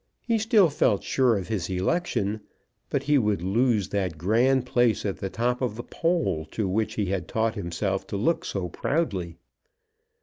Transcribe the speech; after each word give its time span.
He 0.25 0.39
still 0.39 0.71
felt 0.71 1.03
sure 1.03 1.37
of 1.37 1.47
his 1.47 1.69
election, 1.69 2.41
but 2.89 3.03
he 3.03 3.19
would 3.19 3.43
lose 3.43 3.89
that 3.89 4.17
grand 4.17 4.65
place 4.65 5.05
at 5.05 5.17
the 5.17 5.29
top 5.29 5.61
of 5.61 5.75
the 5.75 5.83
poll 5.83 6.47
to 6.49 6.67
which 6.67 6.95
he 6.95 7.05
had 7.05 7.27
taught 7.27 7.53
himself 7.53 8.07
to 8.07 8.17
look 8.17 8.43
so 8.43 8.67
proudly. 8.67 9.37